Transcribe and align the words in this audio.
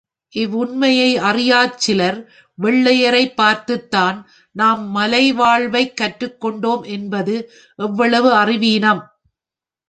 இவ்வுண்மையை 0.33 1.09
அறியாச் 1.21 1.77
சிலர், 1.77 2.17
வெள்ளையரைப் 2.57 3.35
பார்த்துத்தான், 3.35 4.17
நாம் 4.55 4.95
மலைவாழ்வைக் 4.95 5.93
கற்றுக் 5.93 6.41
கொண்டோம் 6.41 6.83
என்பது 6.89 7.35
எவ்வளவு 7.79 8.33
அறிவீனம். 8.33 9.03